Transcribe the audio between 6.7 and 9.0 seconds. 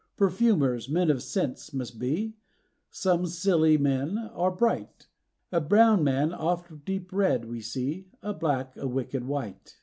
deep read we see, a black a